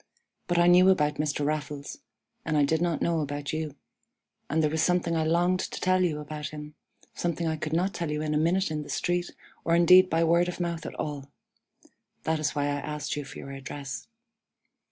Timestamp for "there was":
4.63-4.81